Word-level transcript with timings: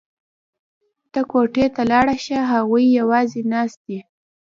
ته 1.11 1.19
کوټې 1.31 1.65
ته 1.75 1.81
لاړه 1.91 2.15
شه 2.25 2.37
هغوی 2.53 2.85
یوازې 2.99 3.41
ناست 3.53 3.79
دي 3.87 3.99